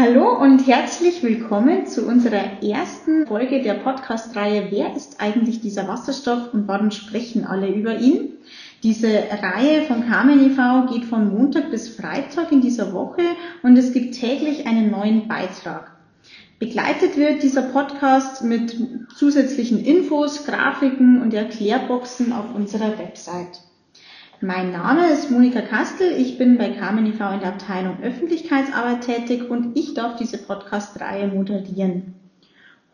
[0.00, 6.54] Hallo und herzlich willkommen zu unserer ersten Folge der Podcast-Reihe Wer ist eigentlich dieser Wasserstoff
[6.54, 8.34] und warum sprechen alle über ihn?
[8.84, 10.86] Diese Reihe von Carmen e.V.
[10.92, 13.22] geht von Montag bis Freitag in dieser Woche
[13.64, 15.90] und es gibt täglich einen neuen Beitrag.
[16.60, 18.76] Begleitet wird dieser Podcast mit
[19.16, 23.62] zusätzlichen Infos, Grafiken und Erklärboxen auf unserer Website.
[24.40, 27.28] Mein Name ist Monika Kastel, ich bin bei Carmen e.V.
[27.32, 32.14] in der Abteilung Öffentlichkeitsarbeit tätig und ich darf diese Podcast-Reihe moderieren.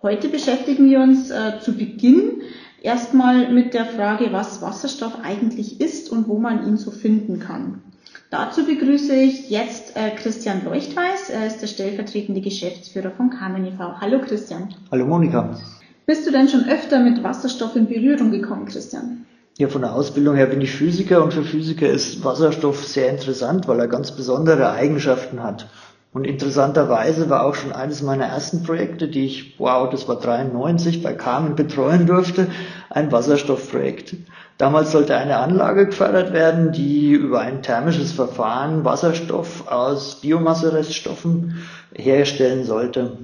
[0.00, 2.40] Heute beschäftigen wir uns äh, zu Beginn
[2.80, 7.82] erstmal mit der Frage, was Wasserstoff eigentlich ist und wo man ihn so finden kann.
[8.30, 14.00] Dazu begrüße ich jetzt äh, Christian Leuchtweiß, er ist der stellvertretende Geschäftsführer von Carmen e.V.
[14.00, 14.74] Hallo Christian.
[14.90, 15.60] Hallo Monika.
[16.06, 19.26] Bist du denn schon öfter mit Wasserstoff in Berührung gekommen, Christian?
[19.56, 23.68] Ja, von der Ausbildung her bin ich Physiker und für Physiker ist Wasserstoff sehr interessant,
[23.68, 25.68] weil er ganz besondere Eigenschaften hat.
[26.12, 31.04] Und interessanterweise war auch schon eines meiner ersten Projekte, die ich, wow, das war 93,
[31.04, 32.48] bei Carmen betreuen durfte,
[32.90, 34.16] ein Wasserstoffprojekt.
[34.58, 42.64] Damals sollte eine Anlage gefördert werden, die über ein thermisches Verfahren Wasserstoff aus Biomassereststoffen herstellen
[42.64, 43.18] sollte.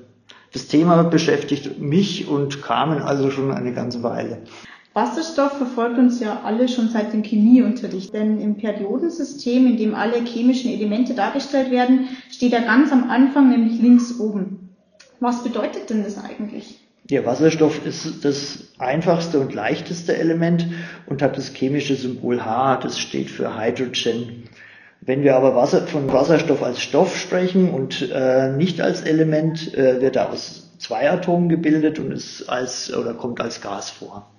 [0.53, 4.39] Das Thema beschäftigt mich und Carmen also schon eine ganze Weile.
[4.93, 10.25] Wasserstoff verfolgt uns ja alle schon seit dem Chemieunterricht, denn im Periodensystem, in dem alle
[10.25, 14.71] chemischen Elemente dargestellt werden, steht er ganz am Anfang, nämlich links oben.
[15.21, 16.81] Was bedeutet denn das eigentlich?
[17.09, 20.67] Ja, Wasserstoff ist das einfachste und leichteste Element
[21.07, 24.45] und hat das chemische Symbol H, das steht für Hydrogen.
[25.01, 30.01] Wenn wir aber Wasser, von Wasserstoff als Stoff sprechen und äh, nicht als Element, äh,
[30.01, 34.31] wird er aus zwei Atomen gebildet und ist als oder kommt als Gas vor.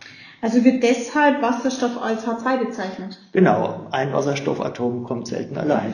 [0.41, 3.19] Also wird deshalb Wasserstoff als H2 bezeichnet?
[3.31, 5.93] Genau, ein Wasserstoffatom kommt selten allein.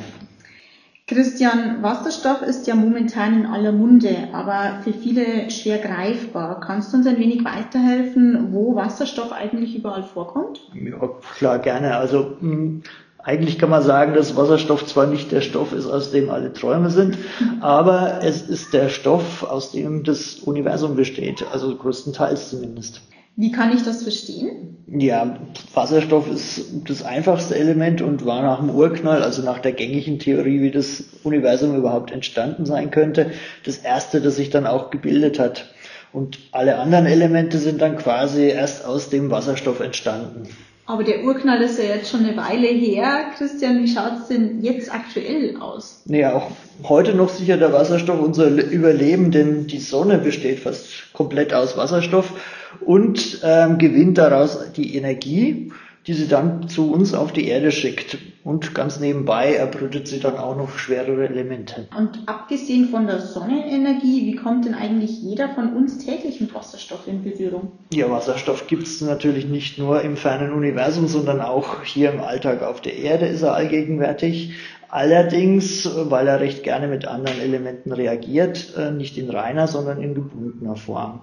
[1.05, 6.59] Christian, Wasserstoff ist ja momentan in aller Munde, aber für viele schwer greifbar.
[6.59, 10.59] Kannst du uns ein wenig weiterhelfen, wo Wasserstoff eigentlich überall vorkommt?
[10.73, 11.95] Ja, klar, gerne.
[11.95, 12.83] Also mh, hm,
[13.23, 16.89] eigentlich kann man sagen, dass Wasserstoff zwar nicht der Stoff ist, aus dem alle Träume
[16.89, 17.17] sind,
[17.61, 23.02] aber es ist der Stoff, aus dem das Universum besteht, also größtenteils zumindest.
[23.39, 24.83] Wie kann ich das verstehen?
[24.87, 25.37] Ja,
[25.75, 30.61] Wasserstoff ist das einfachste Element und war nach dem Urknall, also nach der gängigen Theorie,
[30.61, 33.30] wie das Universum überhaupt entstanden sein könnte,
[33.64, 35.71] das erste, das sich dann auch gebildet hat.
[36.11, 40.48] Und alle anderen Elemente sind dann quasi erst aus dem Wasserstoff entstanden.
[40.87, 43.25] Aber der Urknall ist ja jetzt schon eine Weile her.
[43.37, 46.02] Christian, wie schaut es denn jetzt aktuell aus?
[46.05, 46.49] Naja, auch
[46.87, 52.31] heute noch sicher der Wasserstoff unser Überleben, denn die Sonne besteht fast komplett aus Wasserstoff
[52.80, 55.73] und ähm, gewinnt daraus die Energie,
[56.07, 58.17] die sie dann zu uns auf die Erde schickt.
[58.45, 61.89] Und ganz nebenbei erbrütet sie dann auch noch schwerere Elemente.
[61.97, 67.07] Und abgesehen von der Sonnenenergie, wie kommt denn eigentlich jeder von uns täglich mit Wasserstoff
[67.07, 67.73] in Berührung?
[67.93, 72.63] Ja, Wasserstoff gibt es natürlich nicht nur im fernen Universum, sondern auch hier im Alltag
[72.63, 74.53] auf der Erde ist er allgegenwärtig.
[74.87, 80.15] Allerdings, weil er recht gerne mit anderen Elementen reagiert, äh, nicht in reiner, sondern in
[80.15, 81.19] gebundener Form.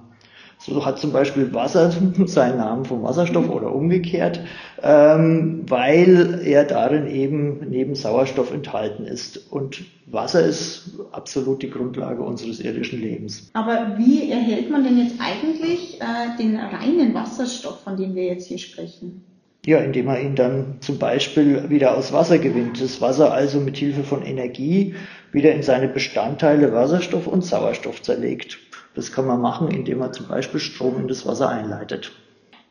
[0.59, 1.93] So hat zum Beispiel Wasser
[2.27, 4.41] seinen Namen vom Wasserstoff oder umgekehrt,
[4.83, 9.53] ähm, weil er darin eben neben Sauerstoff enthalten ist.
[9.53, 13.51] Und Wasser ist absolut die Grundlage unseres irdischen Lebens.
[13.53, 18.47] Aber wie erhält man denn jetzt eigentlich äh, den reinen Wasserstoff, von dem wir jetzt
[18.47, 19.23] hier sprechen?
[19.67, 22.83] Ja, indem man ihn dann zum Beispiel wieder aus Wasser gewinnt.
[22.83, 24.95] Das Wasser also mit Hilfe von Energie
[25.33, 28.59] wieder in seine Bestandteile Wasserstoff und Sauerstoff zerlegt.
[28.95, 32.13] Das kann man machen, indem man zum Beispiel Strom in das Wasser einleitet.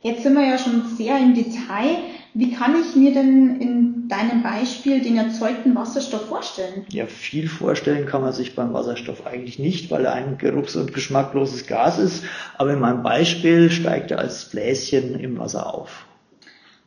[0.01, 1.95] Jetzt sind wir ja schon sehr im Detail.
[2.33, 6.85] Wie kann ich mir denn in deinem Beispiel den erzeugten Wasserstoff vorstellen?
[6.89, 10.93] Ja, viel vorstellen kann man sich beim Wasserstoff eigentlich nicht, weil er ein geruchs- und
[10.93, 12.25] geschmackloses Gas ist.
[12.57, 16.05] Aber in meinem Beispiel steigt er als Bläschen im Wasser auf.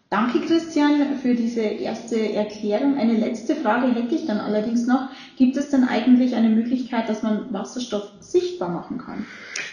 [0.09, 2.97] Danke, Christian, für diese erste Erklärung.
[2.97, 5.09] Eine letzte Frage hätte ich dann allerdings noch.
[5.37, 9.27] Gibt es denn eigentlich eine Möglichkeit, dass man Wasserstoff sichtbar machen kann?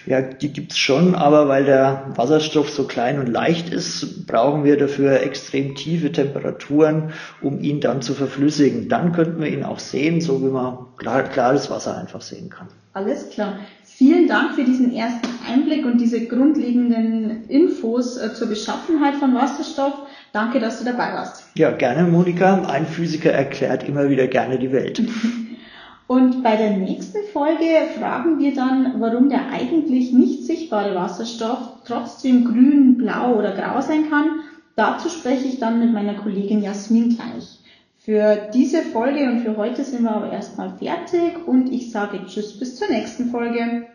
[0.07, 4.75] Ja, die gibt's schon, aber weil der Wasserstoff so klein und leicht ist, brauchen wir
[4.75, 8.89] dafür extrem tiefe Temperaturen, um ihn dann zu verflüssigen.
[8.89, 12.69] Dann könnten wir ihn auch sehen, so wie man klar, klares Wasser einfach sehen kann.
[12.93, 13.59] Alles klar.
[14.03, 19.93] Vielen Dank für diesen ersten Einblick und diese grundlegenden Infos äh, zur Beschaffenheit von Wasserstoff.
[20.33, 21.45] Danke, dass du dabei warst.
[21.55, 22.63] Ja, gerne, Monika.
[22.65, 25.01] Ein Physiker erklärt immer wieder gerne die Welt.
[26.07, 27.63] Und bei der nächsten Folge
[27.97, 34.09] fragen wir dann, warum der eigentlich nicht sichtbare Wasserstoff trotzdem grün, blau oder grau sein
[34.09, 34.41] kann.
[34.75, 37.59] Dazu spreche ich dann mit meiner Kollegin Jasmin gleich.
[37.99, 42.59] Für diese Folge und für heute sind wir aber erstmal fertig und ich sage Tschüss
[42.59, 43.87] bis zur nächsten Folge.